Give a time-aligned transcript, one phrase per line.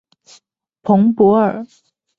[0.81, 1.67] 蓬波尔。